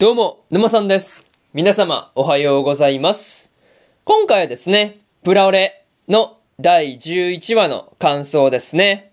[0.00, 1.26] どうも、沼さんです。
[1.52, 3.50] 皆様、おはようございます。
[4.04, 9.12] 今回はですね、プラオレの第11話の感想ですね。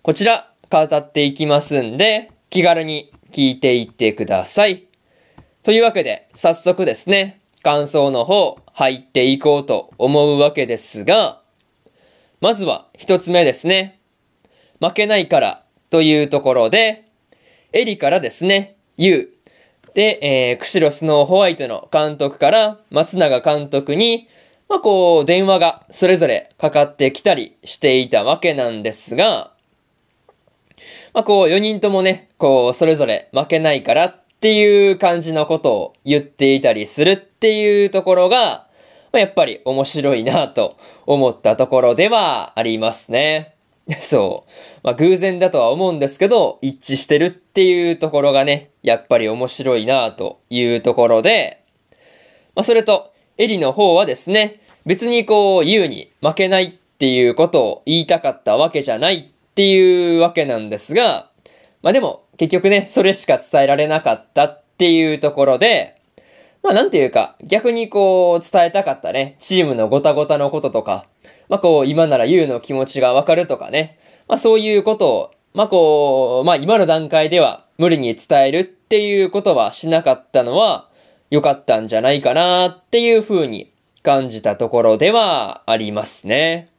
[0.00, 4.84] こちら、語っていきますんで、気軽に聞いていってください。
[5.62, 11.42] というわけで、早速ですね、感想の方、入っていこうと思うわけですが、
[12.40, 14.00] まずは一つ目ですね。
[14.80, 17.04] 負けないからというところで、
[17.74, 19.35] エリからですね、ユウ。
[19.96, 24.28] で、えー、釧路スノーホワイトの監督から松永監督に、
[24.68, 29.52] まあ、こう、電話がそれぞれかかってきたりしていたわけなんですが、
[31.14, 38.68] まあ、こう、4人ともね、こう、それぞれ負けないからっていう感じのことを言っていたりするっていうところが、
[39.12, 40.76] まあ、やっぱり面白いなと
[41.06, 43.54] 思ったところではありますね。
[44.02, 44.50] そう。
[44.82, 51.64] まあ、偶然だとは思うんですけど、一致してるっていうところがね、やっぱり面白いなというところで、
[52.54, 61.28] まあ、それと、エリの方はですね、別にこう、ユウに負けないっていうことを言いたかったわけじゃないっていうわけなんですが、
[61.82, 66.00] まあ、でも、結局ね、それしか伝えられなかったっていうところで、
[66.62, 71.06] まあなんていうか、逆にこう、伝えたかったね、チームのごたごたのこととか、
[71.48, 80.88] まあこう、今ならユウの気持ちがわかるとかね、まあそういうことを、まあこう、まあ今の段階では無理に伝えるっていうことはしなかったのは、
[81.28, 83.72] 良かったんじゃないかなっていう風に
[84.04, 86.70] 感じたところではありますね。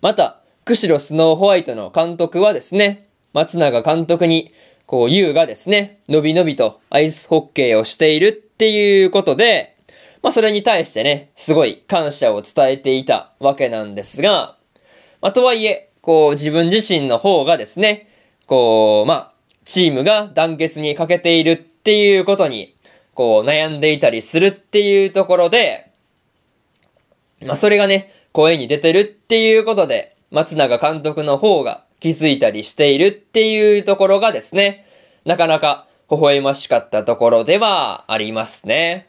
[0.00, 4.54] また、釧路スノーホワイトの監督はですね、松永監督に、
[4.86, 9.76] こう、ユウがですね、のびのびとアイスホッケーをしているっていうことで、
[10.22, 14.56] まあそれに対してね、すごい感謝を伝えていたわけなんですが、
[15.20, 18.08] まあとはいえ、こう自分自身の方がですね、
[18.46, 19.31] こう、まあ、
[19.72, 22.76] チームが団結に欠けているっていうことに、
[23.14, 25.90] こう悩んでいたりするっていうところで、
[27.40, 34.84] まあそれがね、声に出てるっていうことで、松永監督の方が気づいたりしているっていうところがですね、
[35.24, 39.08] なかなか微笑ましかったところではありますね。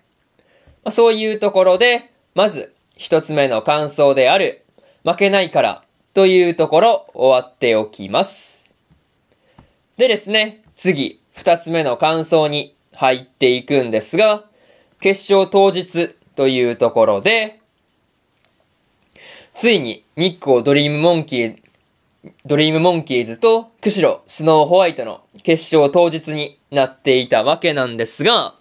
[0.86, 4.64] まあ、そういうところで、まず一つ目の感想である、
[5.04, 5.84] 負けないから
[6.14, 8.54] というところ終わっておきます。
[9.96, 14.44] でですね、次、二つ目の感想に入っていくんですが、
[15.00, 17.62] 決勝当日というところで、
[19.56, 21.56] ついに日光ドリームモンキー、
[22.46, 28.54] ドリームモンキーズと釧路スノーホワイトの決勝当日になっていたわけなんですが、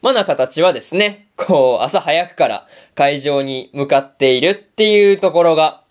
[0.00, 5.82] マナカたちはですね、こう朝早くから会場に向かっているっていうところが、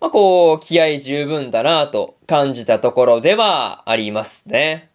[0.00, 4.88] まあ、こう気合十分だなと感じたところではありますね。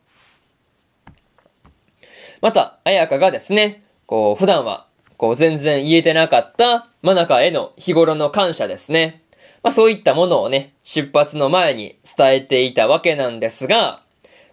[2.42, 4.88] また、綾香がですね、こう普段は
[5.18, 9.22] こう全然言えてなかったマナカへの日頃の感謝ですね。
[9.62, 14.02] まあそういったものをね、出発の前に伝えていたわけなんですが、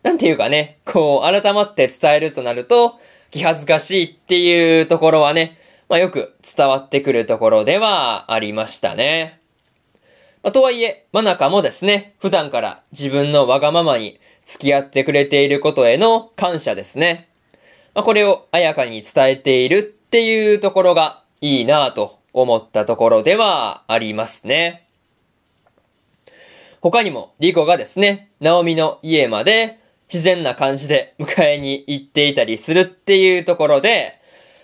[0.03, 3.01] なんていうかね、こう改まって伝えるとなると、
[3.31, 9.41] 気恥ずかしいっていうところはね、まあよく伝わってくるところではありましたね。
[10.43, 17.29] まあ、とはいえ、マナカもですね、普段から自分のわがままに付き合ってくれていることへの感謝ですね。
[17.99, 24.89] まあ、これをあやかに伝えているっていうところがいいなぁと思ったところではありますね。
[26.81, 29.81] 他にも、リコがですね、ナオミの家まで
[30.13, 34.21] 自然な感じで迎えに行っていたりするっていうところで、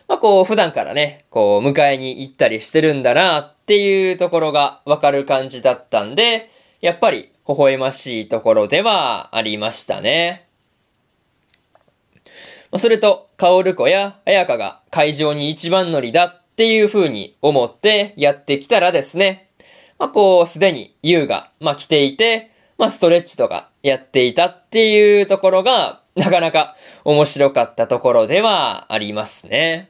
[0.06, 10.46] まあこう普段からね、こう迎えに行ったりしてるんだなっていうところがわかる感じだったんで、やっぱり微笑ましいところではありましたね。
[12.74, 19.48] まあ、それと、カオルコやアヤカが会場に一番乗りだっていう風に思ってやってきたらですね、
[19.96, 26.74] まあこうすでにユウが、まあ来ていて、まあストレッチとかやっていたっていうところが、なかなか
[27.04, 29.88] 面白かったところではありますね。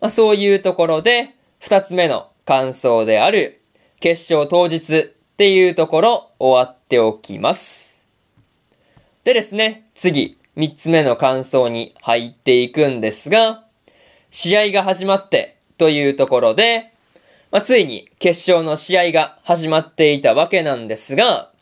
[0.00, 3.60] まあそういうところで、二つ目の感想である、
[3.98, 5.04] 決勝当日っ
[5.36, 7.92] ていうところ終わっておきます。
[9.24, 13.64] でですね、次、三つ目の感想に入っていくんですが、
[14.32, 16.92] 試合が始まってというところで、
[17.52, 21.52] まあ、ついに決勝の試合が始まっていたわけなんですが、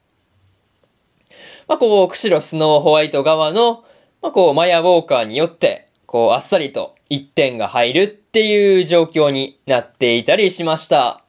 [1.69, 3.85] まあ、こう、釧路スノーホワイト側の、
[4.23, 11.23] まあ、こう、マヤウォーカーによって、こう、あっさりと1点が入るっていう状況になっていたりしました。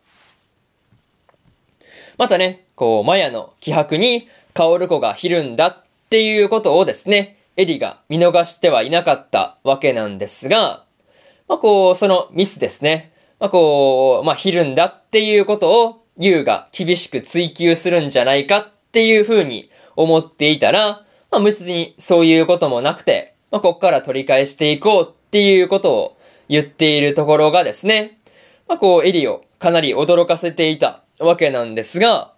[2.18, 10.86] またね、こう、マヤの気迫に、カオルコがひるんだっていうことをですね、エリが見逃してはいなかったわけなんですが、
[11.48, 13.12] まあ、こう、そのミスですね。
[13.40, 26.18] まあ、こう、まあ、ひるんだっていうことを、ユウが厳しく追求するんじゃないかっていう風に思っていたら、まあ、別にそういうこともなくて、まあ、こっから取り返していこうっていうことを
[26.50, 28.20] 言っているところがですね、
[28.68, 32.34] まあ、こう、エリをかなり驚かせていたわけなんですが、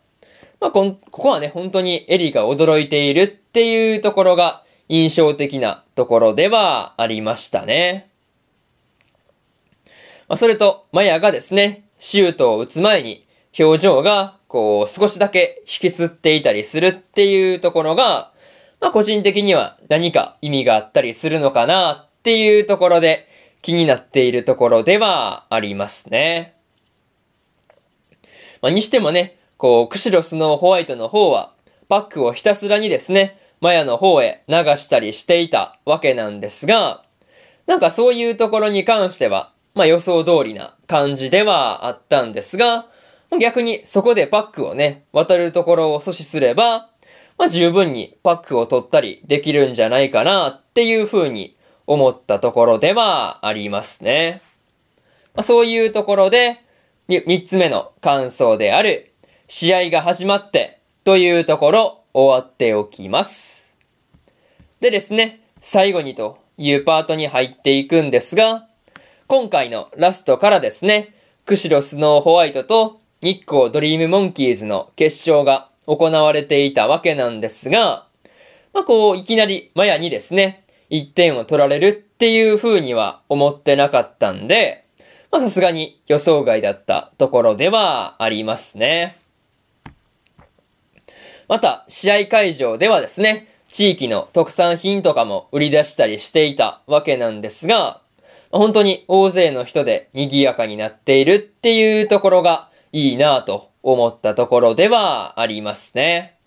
[0.61, 8.09] まあ、こ、ここはね、本当にエリが驚いているっていうところが印象的なところではありましたね。
[10.27, 13.27] まあ、それと、マヤがですね、シュートを打つ前に
[13.57, 18.31] 表情がこう少しだけ引きつっていたりするっていうところが、
[18.79, 23.27] まあ個人的には何か意味があったりするのかなっていうところで
[23.61, 26.55] 気になっているところではありますね。
[28.61, 31.53] まあにしてもね、こう、クシロスのホワイトの方は
[31.89, 37.03] パックをひたすらにですね、マヤの方へ流したりしていたわけなんですが、
[37.67, 42.87] なんかそういうところに関しては、まあ予想通りな感じではあったんですが、
[43.39, 46.89] 逆にそこでパックをね、渡るところを阻止すれば、
[47.37, 54.41] まあ十分にパックを取ったりできるんじゃないかなっていう風に思ったところではありますね。
[55.35, 56.61] まあ、そういうところで、
[57.07, 59.11] 三つ目の感想である、
[59.47, 63.65] 試合が始まってというところ終わっておきます。
[64.79, 68.67] でですね、最後にというパートに入っていくんですが、
[69.27, 71.13] 今回のラストからですね、
[71.45, 78.07] 釧路スノーホワイトと日光ドリームモンキーズの決勝が行われていたわけなんですが、
[78.73, 84.85] まあ、こう、いきなりマヤにですね、1点を取られるっていう風には思ってなかったんで、
[85.31, 89.18] まさすがに予想外だったところではありますね。
[91.49, 98.01] また、試合会場ではですね、地域の特産品とかも売り出したりしていたわけなんですが、
[98.51, 106.37] 本当に大勢の人で賑やかになっているっていうところがいいなぁと思ったところではありますね。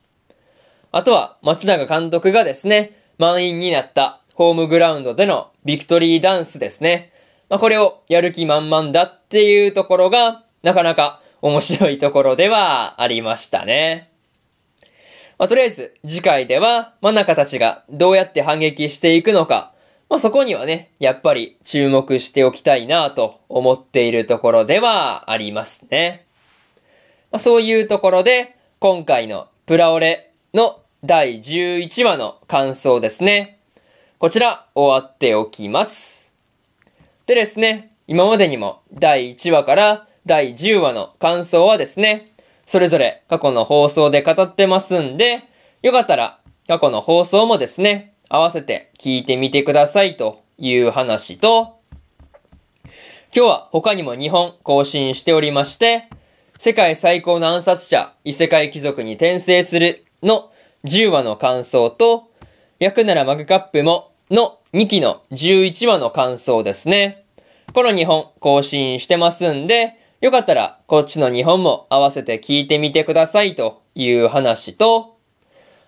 [0.93, 7.13] あとは松永監督がですね、満員になったホームグラウンドでのビクトリーダンスですね。
[7.49, 14.12] まあ、これをやる気満々だっていうところがなかなか面白いところではありましたね。
[15.43, 19.73] まあ、とりあえず次回では真中たちがどうやって反撃していくのか
[20.09, 26.27] まあ、そこにはね、やっぱり注目しておきたいなと思っているところではありますね。
[27.33, 33.59] まあ、そういうところで、今回のプラオレの第11話の感想ですね。
[34.21, 36.25] こちら終わっておきます。
[37.27, 42.32] でですね、今までにも第1話から第10話の感想はですね、
[42.73, 45.43] それぞれ過去の放送で語ってますんで、
[45.83, 51.81] よかったら過去の放送もですね、合わせて聞いてみてくださいという話と、
[53.37, 56.09] 今日は他にも2本更新しておりまして、
[56.59, 60.51] 世界最高の暗殺者、異世界貴族に転生するの
[60.85, 62.31] 10話の感想と、
[62.79, 67.27] 役ならマグカップもの2期の11話の感想ですね。
[67.75, 75.19] この2本更新してますんで、よかったらこっちの2本も合わせて聞いてみてくださいという話と、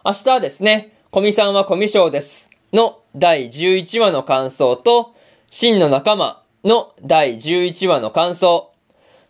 [0.05, 2.51] 明日はですね、コミさんはコミショウです。
[2.73, 5.15] の第11話の感想と、
[5.51, 8.73] 真の仲間の第11話の感想。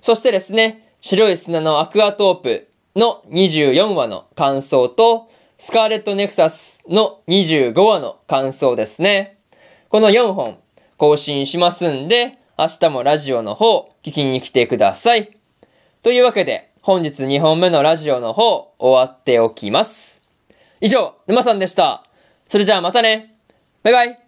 [0.01, 9.37] そしてですね、白い砂のアクアトープの24話の感想と、スカーレットネクサスの25話の感想ですね。
[9.91, 10.57] この4本
[10.97, 15.37] 更新しますんで、明日もラジオの方聞きに来てください。
[16.03, 20.21] というわけで、本日2本目のラジオの方終わっておきます。
[20.83, 22.05] 以上、沼さんでした。
[22.51, 23.35] それじゃあまたね。
[23.83, 24.24] バイバイ。